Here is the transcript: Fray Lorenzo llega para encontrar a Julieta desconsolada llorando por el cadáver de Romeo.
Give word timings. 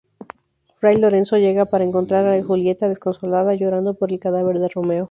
Fray 0.79 0.97
Lorenzo 0.97 1.37
llega 1.37 1.65
para 1.65 1.83
encontrar 1.83 2.27
a 2.27 2.43
Julieta 2.43 2.89
desconsolada 2.89 3.53
llorando 3.53 3.93
por 3.93 4.11
el 4.11 4.17
cadáver 4.17 4.57
de 4.57 4.67
Romeo. 4.67 4.99